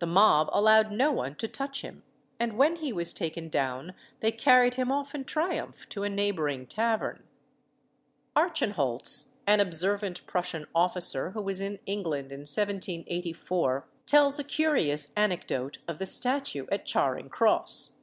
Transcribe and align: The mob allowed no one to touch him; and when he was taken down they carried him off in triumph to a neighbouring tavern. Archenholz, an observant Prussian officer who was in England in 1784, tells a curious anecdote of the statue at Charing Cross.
The 0.00 0.08
mob 0.08 0.48
allowed 0.52 0.90
no 0.90 1.12
one 1.12 1.36
to 1.36 1.46
touch 1.46 1.82
him; 1.82 2.02
and 2.40 2.58
when 2.58 2.74
he 2.74 2.92
was 2.92 3.12
taken 3.12 3.48
down 3.48 3.94
they 4.18 4.32
carried 4.32 4.74
him 4.74 4.90
off 4.90 5.14
in 5.14 5.22
triumph 5.24 5.88
to 5.90 6.02
a 6.02 6.08
neighbouring 6.08 6.66
tavern. 6.66 7.22
Archenholz, 8.34 9.28
an 9.46 9.60
observant 9.60 10.26
Prussian 10.26 10.66
officer 10.74 11.30
who 11.30 11.42
was 11.42 11.60
in 11.60 11.78
England 11.86 12.32
in 12.32 12.40
1784, 12.40 13.86
tells 14.04 14.40
a 14.40 14.42
curious 14.42 15.12
anecdote 15.14 15.78
of 15.86 16.00
the 16.00 16.06
statue 16.06 16.66
at 16.72 16.84
Charing 16.84 17.28
Cross. 17.28 17.98